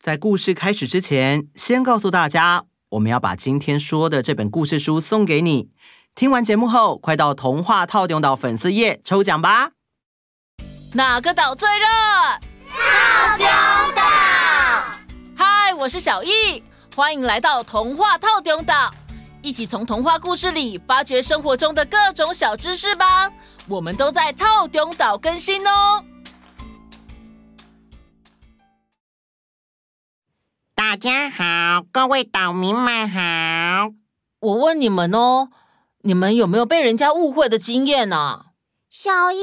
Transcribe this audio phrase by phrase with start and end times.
[0.00, 5.68] 在故事开始之前，先告诉大家，我们要把今天说的这本故事书送给你。
[6.14, 9.72] 听完节目后，快到童话透中岛粉丝页抽奖吧！
[10.94, 11.86] 哪个岛最热？
[12.72, 13.46] 透中
[13.94, 14.02] 岛。
[15.36, 16.64] 嗨，我是小艺，
[16.96, 18.94] 欢迎来到童话透中岛，
[19.42, 23.30] 一起从童话故事里发掘生活中的各种小知识吧。
[23.68, 26.02] 我们都在透中岛更新哦。
[30.90, 33.92] 大家好，各位岛民们好。
[34.40, 35.48] 我问你们哦，
[36.00, 38.46] 你们有没有被人家误会的经验呢？
[38.90, 39.38] 小易，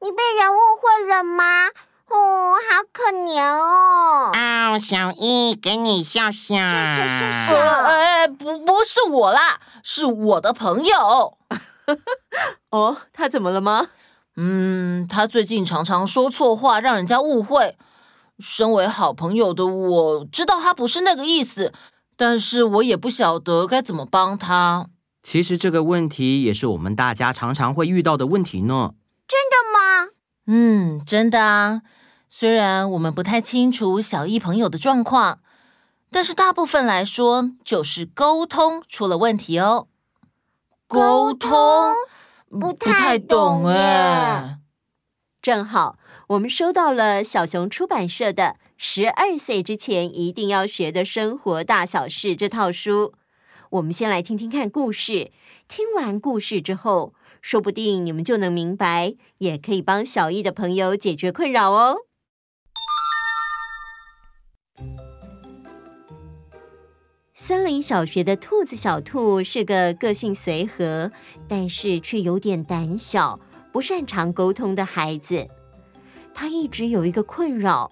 [0.00, 1.66] 你被人误会了吗？
[2.08, 4.32] 哦，好可怜哦。
[4.32, 6.54] 哦，小易，给你笑笑。
[6.56, 7.54] 笑笑笑笑。
[7.54, 11.36] 呃，不，不是我啦，是我的朋友。
[12.72, 13.88] 哦，他怎么了吗？
[14.36, 17.76] 嗯，他最近常常说错话，让人家误会。
[18.38, 21.72] 身为好朋友的我，知道他不是那个意思，
[22.16, 24.88] 但是我也不晓得该怎么帮他。
[25.22, 28.94] 其实这个问题也是我们大家常常会遇到的问题呢。
[29.28, 30.10] 真的吗？
[30.46, 31.82] 嗯，真的啊。
[32.28, 35.38] 虽然我们不太清楚小艺朋友的状况，
[36.10, 39.86] 但是大部分来说，就是沟通出了问题哦。
[40.88, 41.94] 沟通？
[42.48, 44.58] 不太懂哎。
[45.40, 45.96] 正好。
[46.32, 48.42] 我们收到了小熊出版社的
[48.78, 53.12] 《十二岁之前一定要学的生活大小事》这套书，
[53.68, 55.30] 我们先来听听看故事。
[55.68, 61.98] 听完故事之后，说不定你们就能明白，也可以帮小艺的朋友解决困扰哦。
[67.34, 71.12] 森林小学的兔子小兔是个个性随和，
[71.46, 73.38] 但是却有点胆小、
[73.70, 75.46] 不擅长沟通的孩子。
[76.34, 77.90] 他一直有一个困扰，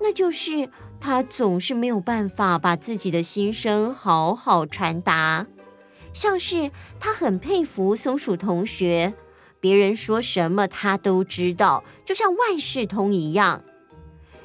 [0.00, 0.68] 那就是
[1.00, 5.46] 他总是没有办法把自己的心声好好传达。
[6.12, 9.12] 像是他很佩服松鼠同学，
[9.60, 13.62] 别人说什么他都知道，就像万事通一样。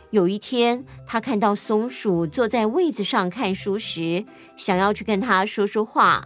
[0.10, 4.26] 有一天，他看到松鼠坐在位子上看书时，
[4.58, 6.26] 想要去跟他说说话。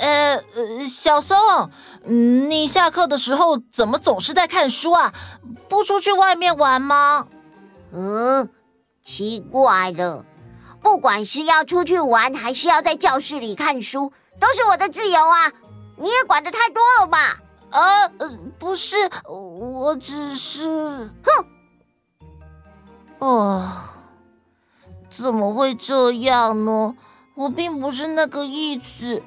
[0.00, 1.36] 呃呃，小松，
[2.04, 5.12] 你下课的时候怎么总是在看书啊？
[5.68, 7.26] 不出去外面玩吗？
[7.92, 8.50] 嗯，
[9.02, 10.24] 奇怪了，
[10.82, 15.52] 不管是要出去玩，还是要在教室里看书，都是我的自由啊！
[15.96, 17.18] 你也管的太多了吧？
[17.70, 18.96] 啊，呃，不是，
[19.28, 20.66] 我只是……
[21.22, 21.46] 哼！
[23.20, 23.72] 哦，
[25.08, 26.94] 怎么会这样呢？
[27.36, 29.22] 我并不是那个意思。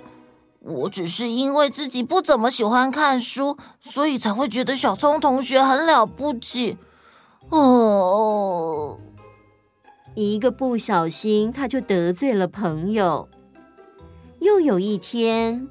[0.67, 6.77] 我只是因为自己不怎么喜欢看书，所以才会觉得小聪同学很了不起。
[7.49, 8.97] 哦，
[10.13, 13.29] 一个不小心，他就得罪了朋友。
[14.39, 15.67] 又有一天，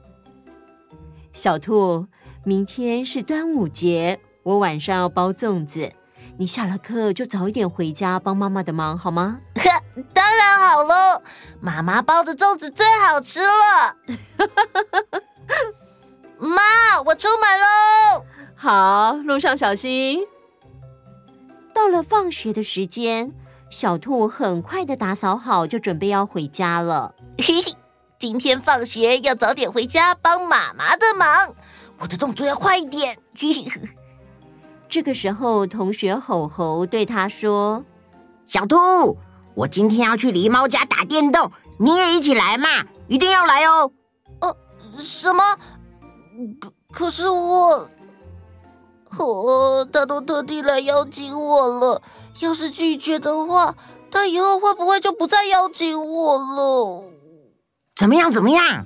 [1.33, 2.07] 小兔，
[2.45, 5.93] 明天是端午节，我晚上要包粽子，
[6.39, 9.41] 你下了课就早一点回家帮妈妈的忙，好吗？
[10.59, 11.23] 好喽，
[11.61, 13.97] 妈妈包的粽子最好吃了。
[16.39, 18.25] 妈，我出门喽。
[18.57, 20.21] 好，路上小心。
[21.75, 23.33] 到了放学的时间，
[23.71, 27.15] 小兔很快的打扫好，就准备要回家了。
[27.39, 27.75] 嘿嘿，
[28.19, 31.55] 今天放学要早点回家帮妈妈的忙，
[31.99, 33.19] 我的动作要快一点。
[33.39, 33.71] 嘿嘿。
[34.89, 37.85] 这个时候，同学吼吼对他说
[38.47, 39.19] ：“小兔。”
[39.57, 42.69] 我今天要去狸猫家打电动，你也一起来嘛！
[43.09, 43.91] 一定要来哦。
[44.41, 44.55] 呃，
[45.03, 45.43] 什么？
[46.61, 47.89] 可可是我，
[49.17, 52.03] 哦，他都特地来邀请我了。
[52.41, 53.75] 要是拒绝的话，
[54.11, 57.05] 他以后会不会就不再邀请我了？
[57.95, 58.31] 怎么样？
[58.31, 58.85] 怎么样？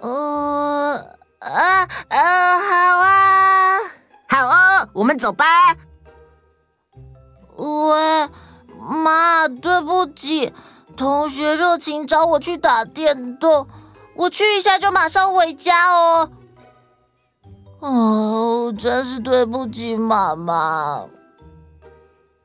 [0.00, 1.06] 呃
[1.38, 3.78] 啊啊，好啊，
[4.28, 5.44] 好哦，我们走吧。
[7.54, 8.28] 喂。
[8.86, 10.52] 妈，对不起，
[10.96, 13.66] 同学热情找我去打电动，
[14.14, 16.30] 我去一下就马上回家哦。
[17.80, 21.06] 哦，真是对不起，妈妈。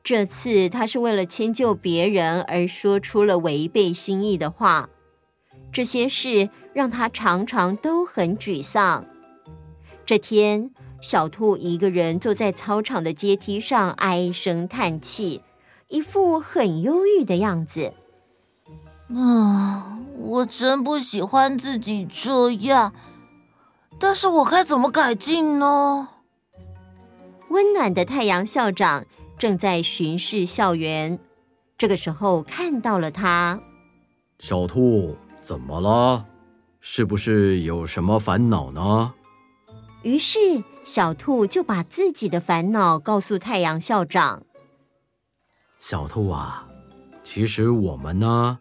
[0.04, 4.88] 这次他是为了迁就别人而说出了违背心意的话，
[5.72, 9.06] 这些事让他常常都很沮丧。
[10.04, 15.40] 这天，小兔一个人坐在操场的阶梯上，唉声叹气。
[15.92, 17.92] 一副很忧郁的样子。
[19.14, 22.94] 啊，我真不喜欢自己这样，
[24.00, 26.08] 但是我该怎么改进呢？
[27.50, 29.04] 温暖的太阳校长
[29.38, 31.18] 正在巡视校园，
[31.76, 33.60] 这个时候看到了他。
[34.38, 36.24] 小兔，怎么了？
[36.80, 39.12] 是不是有什么烦恼呢？
[40.02, 44.44] 于是小兔就把自己的烦恼告诉太阳校长。
[45.84, 46.62] 小兔啊，
[47.24, 48.56] 其实我们呢，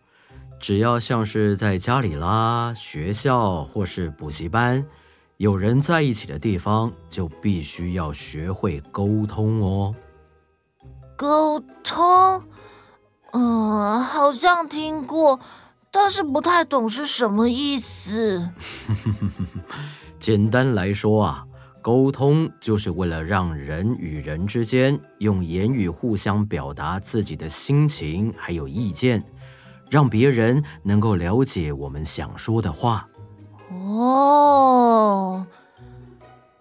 [0.59, 4.83] 只要像是在家里啦、学校或是补习班，
[5.37, 9.95] 有人在一起的地方，就必须要学会沟通哦。
[11.15, 12.43] 沟通，
[13.33, 15.39] 嗯，好像听过，
[15.91, 18.49] 但是不太懂是什么意思。
[20.19, 21.45] 简单来说啊，
[21.81, 29.23] 沟通就是为了让人与人之间用言语互相表达自己的心情还有意见，
[29.89, 33.07] 让别人能够了解我们想说的话。
[33.71, 35.45] 哦，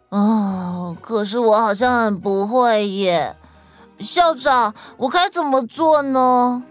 [0.09, 3.37] 哦，可是我好像很不会耶。
[3.99, 6.63] 校长，我该怎么做呢？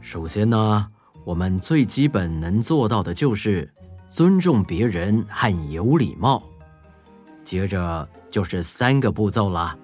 [0.00, 0.86] 首先呢，
[1.24, 3.68] 我们最基本能做到的就是
[4.08, 6.42] 尊重别人和有礼貌。
[7.48, 9.74] 接着就是三个步骤啦。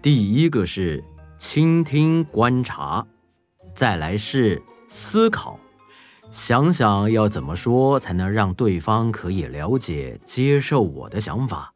[0.00, 1.04] 第一个是
[1.36, 3.06] 倾听观察，
[3.74, 5.60] 再来是思考，
[6.32, 11.74] 想想要怎么说才能让对方可以了解、接受我的想法。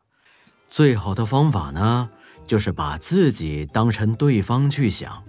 [0.71, 2.09] 最好的方法呢，
[2.47, 5.23] 就是把自己当成对方去想，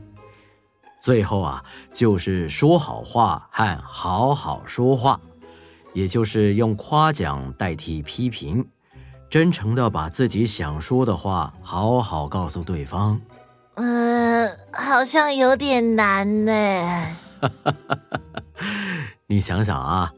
[1.02, 1.62] 最后啊，
[1.94, 5.20] 就是说好话和好好说话，
[5.92, 8.66] 也就是用夸奖代替批评，
[9.30, 13.20] 真诚的把自己想说的话好好告诉对方。
[13.76, 17.16] 嗯、呃，好像有点难呢。
[19.28, 20.14] 你想想啊，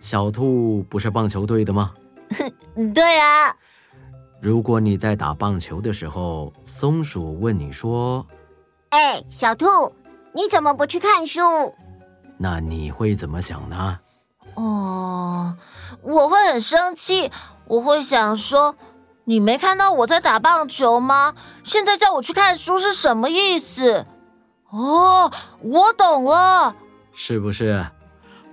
[0.00, 1.94] 小兔不是棒球队的吗？
[2.94, 3.54] 对啊。
[4.40, 8.26] 如果你在打棒球的时候，松鼠问你说
[8.90, 9.66] ：“哎，小兔，
[10.32, 11.40] 你怎么不去看书？”
[12.38, 13.98] 那你会怎么想呢？
[14.58, 15.56] 哦，
[16.02, 17.30] 我会很生气，
[17.66, 18.74] 我会想说
[19.24, 21.34] ：“你没看到我在打棒球吗？
[21.62, 24.04] 现在叫我去看书是什么意思？”
[24.70, 26.74] 哦，我懂了，
[27.14, 27.86] 是不是？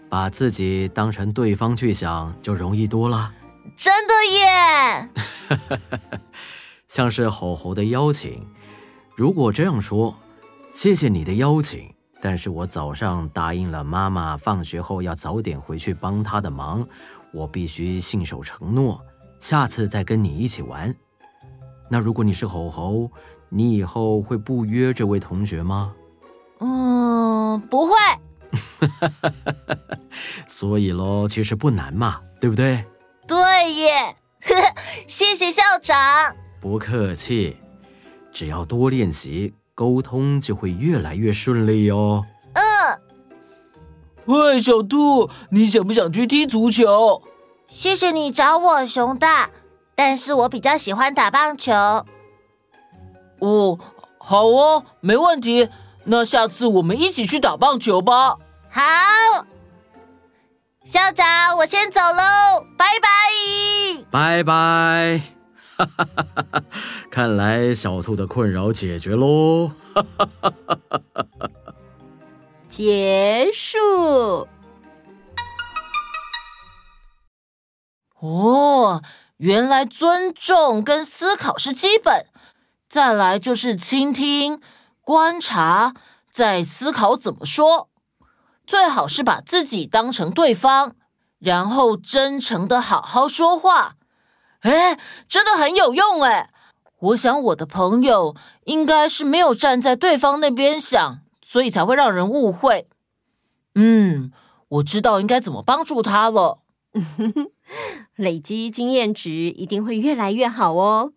[0.08, 3.34] 把自己当成对方去想，就容易多了。
[3.76, 5.10] 真的耶！
[6.88, 8.46] 像是吼吼的邀请，
[9.16, 10.16] 如果这样说
[10.72, 11.95] ：“谢谢你的邀请，
[12.28, 16.84] 但是我早上答应了妈妈，放学后要早点回去帮她的忙，
[17.32, 19.00] 我必须信守承诺，
[19.40, 20.96] 下次再跟你一起玩。”
[21.88, 23.12] 那如果你是吼吼，
[23.48, 25.94] 你以后会不约这位同学吗？
[26.62, 27.94] 嗯，不会。
[30.50, 32.84] 所以喽，其实不难嘛，对不对？
[33.28, 34.16] 对耶，
[35.06, 36.36] 谢谢校长。
[36.60, 37.56] 不客气，
[38.34, 42.26] 只要多练习，沟通就会越来越顺利哦。
[42.54, 42.64] 嗯。
[44.26, 47.22] 喂，小兔，你想不想去踢足球？
[47.68, 49.50] 谢谢你找我，熊大，
[49.94, 51.74] 但是我比较喜欢打棒球。
[53.40, 53.78] 哦，
[54.18, 55.70] 好哦，没问题。
[56.06, 58.38] 那下次我们一起去打棒球吧。
[58.70, 58.82] 好。
[60.86, 64.06] 校长，我先走喽，拜拜。
[64.10, 65.35] 拜拜。
[65.78, 65.88] 哈！
[67.12, 69.72] 看来小兔的困扰解决喽。
[72.68, 74.48] 结束。
[78.20, 79.04] 哦，
[79.38, 82.26] 原来尊重跟思考是基本，
[82.90, 84.60] 再来就是倾听、
[85.02, 85.94] 观察，
[86.32, 87.90] 再思考怎么说。
[88.66, 90.96] 最好是把自己当成对方，
[91.38, 93.96] 然后真诚的好好说话。
[94.66, 96.50] 哎，真的很有用哎！
[97.00, 102.88] 我想我的朋友应该是没有站在对方那边想，所以才会让人误会。
[103.76, 104.32] 嗯，
[104.70, 106.64] 我知道应该怎么帮助他了。
[108.16, 111.14] 累积经验值一定会越来越好哦。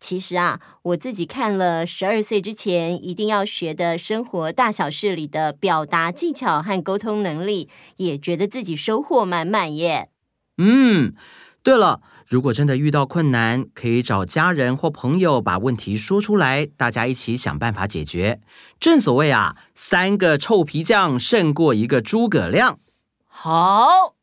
[0.00, 10.08] 其实啊，我自己看了十二岁之前一定要学的生活大小事里的表达技巧和沟通能力，也觉得自己收获满满耶。
[10.56, 11.14] 嗯，
[11.62, 18.40] 对了，如果真的遇到困难，可以找家人或朋友把问题说出来，大家一起想办法解决。
[18.80, 22.80] 正所谓啊，三个臭皮匠胜过一个诸葛亮。
[23.26, 24.14] 好，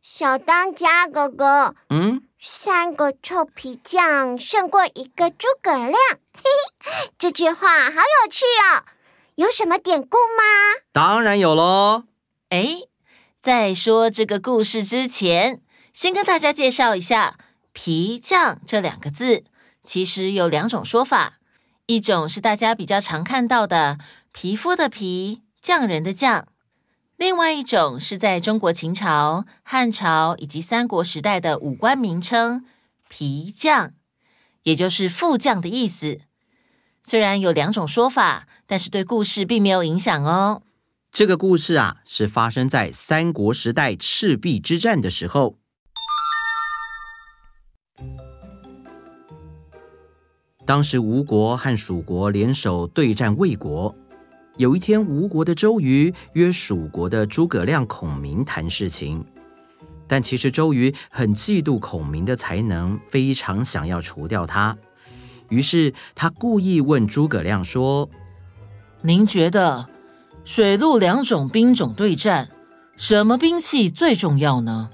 [0.00, 2.22] 小当家哥哥，嗯。
[2.44, 6.42] 三个臭皮匠胜过一个诸葛亮，嘿
[6.80, 8.82] 嘿，这句话好有趣哦！
[9.36, 10.82] 有什么典故吗？
[10.92, 12.02] 当然有喽。
[12.48, 12.78] 哎，
[13.40, 15.60] 在说这个故事之前，
[15.92, 17.38] 先跟大家介绍一下
[17.72, 19.44] “皮匠”这两个字。
[19.84, 21.38] 其实有两种说法，
[21.86, 23.98] 一种是大家比较常看到的
[24.32, 26.46] “皮肤的皮”，匠人的匠；
[27.16, 32.64] 另外一种是在中国秦朝、汉朝以及三国时代的武官名称——
[33.10, 33.92] 皮匠，
[34.62, 36.20] 也就是副将的意思。
[37.02, 40.62] 虽然有两种说法，但是对故事并没有影响哦。
[41.10, 45.58] 这个故事啊，是发生在三国时代赤壁之战的时候。
[50.64, 53.94] 当时吴国和蜀国联手对战魏国。
[54.58, 59.24] 有一天，吴国的周瑜约蜀国的诸葛亮、孔明谈事情，
[60.06, 64.76] 但其实周瑜很嫉妒孔明的才能，非常想要除掉他。
[65.48, 68.08] 于是他故意问诸葛亮说
[69.02, 69.86] ：“您觉得
[70.44, 72.48] 水陆两种兵种对战，
[72.96, 74.90] 什么兵器最重要呢？”“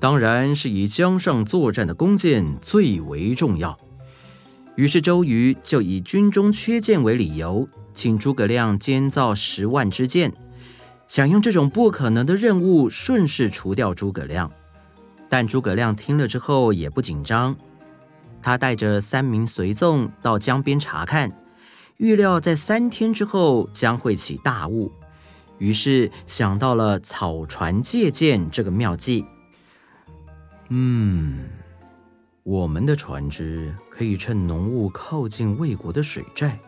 [0.00, 3.78] 当然是以江上作战的弓箭最为重要。”
[4.80, 10.32] 于是周瑜就以军中缺箭为理由，请诸葛亮监造十万支箭，
[11.06, 14.50] 想用这种不可能的任务顺势除掉诸葛亮。
[15.28, 17.54] 但诸葛亮听了之后也不紧张，
[18.40, 21.30] 他带着三名随从到江边查看，
[21.98, 24.90] 预料在三天之后将会起大雾，
[25.58, 29.26] 于是想到了草船借箭这个妙计。
[30.70, 31.36] 嗯。
[32.42, 36.58] 我们的船只可以趁浓雾靠近魏国的水寨，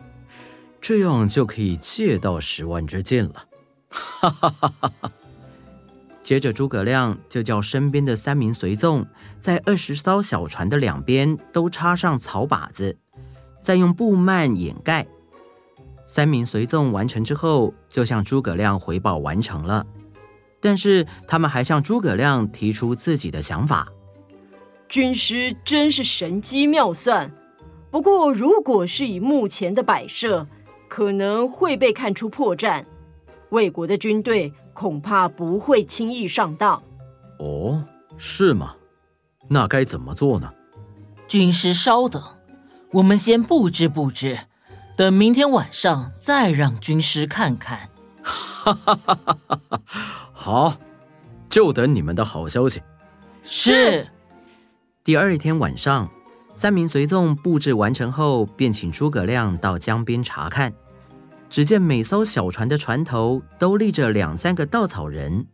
[0.79, 3.45] 这样就可以借到十万支箭了。
[3.89, 5.11] 哈哈哈哈哈！
[6.21, 9.05] 接着，诸葛亮就叫身边的三名随从，
[9.41, 12.97] 在二十艘小船的两边都插上草靶子，
[13.61, 15.05] 再用布幔掩盖。
[16.05, 19.85] 三名随从完成之后，就向诸葛亮回报完成了。
[20.61, 23.89] 但是，他们还向诸葛亮提出自己的想法。
[24.93, 27.31] 军师真是神机妙算，
[27.89, 30.45] 不过如果是以目前的摆设，
[30.87, 32.85] 可能会被看出破绽。
[33.49, 36.79] 魏国的军队恐怕不会轻易上当。
[37.39, 37.83] 哦，
[38.19, 38.75] 是吗？
[39.47, 40.53] 那该怎么做呢？
[41.27, 42.21] 军师稍等，
[42.91, 44.41] 我们先布置布置，
[44.95, 47.89] 等明天晚上再让军师看看。
[48.21, 49.81] 哈哈哈哈哈！
[50.31, 50.77] 好，
[51.49, 52.79] 就等你们的好消息。
[53.41, 54.07] 是。
[55.05, 56.09] 第二天晚上，
[56.55, 60.71] 三名随从布置完成后，便请诸葛亮到江边查看。
[61.49, 65.45] 只见每艘小船的船头都立着两三个稻草人，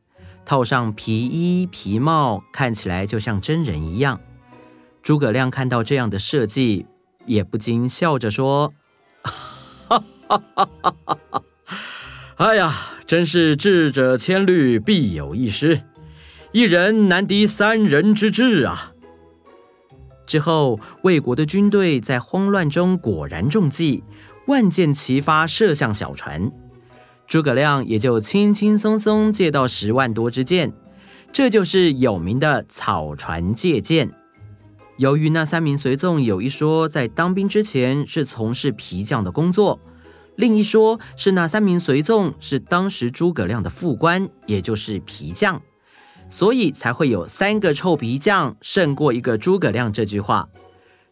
[0.45, 4.21] 套上皮衣皮帽，看起来就像真人一样。
[5.01, 6.85] 诸葛亮看到这样的设计，
[7.25, 8.71] 也不禁笑着说
[9.25, 11.41] ：“哈哈哈哈哈！
[12.35, 12.71] 哎呀，
[13.07, 15.81] 真是智者千虑，必有一失，
[16.51, 18.88] 一人难敌三人之智啊！”
[20.29, 24.03] 之后，魏国的军队在慌乱中果然中计，
[24.45, 26.51] 万箭齐发，射向小船。
[27.25, 30.71] 诸葛亮也就轻轻松松借到十万多支箭，
[31.33, 34.11] 这就是有名的草船借箭。
[34.97, 39.79] 由于那三名随从有一说在当兵之前是从事皮匠的工作，
[40.35, 45.59] 另一说是那三名随从是当时诸葛亮的副官，也就是皮匠。
[46.29, 50.47] 所以才会有三个臭皮匠胜过一个诸葛亮这句话，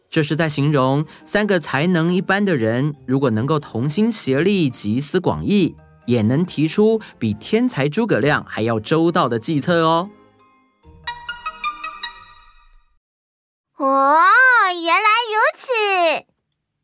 [0.08, 5.74] 这是在形容三个才能一般的人，如果能够同心协力、集思广益，
[6.06, 10.08] 也能提出比天才诸葛亮还要周到的计策哦。
[13.76, 14.16] 哦，
[14.72, 16.24] 原来如此。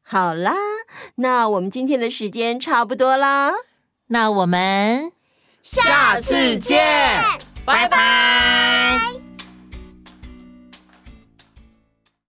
[0.03, 0.53] 好啦，
[1.17, 3.53] 那我们今天的时间差不多啦，
[4.09, 5.13] 那我们
[5.63, 7.25] 下次见。
[7.65, 9.24] 拜拜。